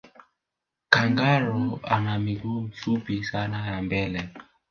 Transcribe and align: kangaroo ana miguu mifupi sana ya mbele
kangaroo 0.89 1.79
ana 1.85 2.19
miguu 2.19 2.61
mifupi 2.61 3.23
sana 3.23 3.67
ya 3.67 3.81
mbele 3.81 4.29